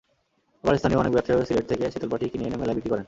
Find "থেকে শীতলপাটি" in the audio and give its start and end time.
1.67-2.25